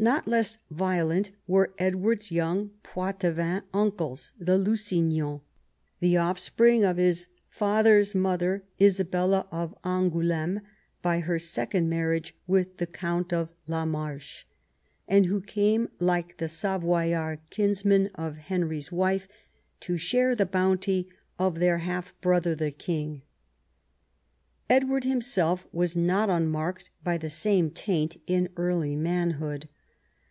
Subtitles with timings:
[0.00, 5.40] Not less violent were EdAA'ard's }'Oung Poitevin uncles, the Lusignans,
[5.98, 6.36] the 8 EDWARD I CHAP.
[6.56, 10.60] ofFspring of his father's mother, Isabella of Angouleme,
[11.02, 14.44] by her second marriage with the Count of La Marche,
[15.08, 19.26] and who came, like the Savoyard kinsfolk of Henry's wife,
[19.80, 21.08] to share the bounty
[21.40, 23.22] of their half brother the King.
[24.70, 29.68] Edward himself was not unmarked by the same taint in early manhood.